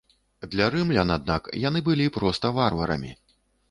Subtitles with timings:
[0.55, 3.19] Для рымлян аднак яны былі проста варварамі.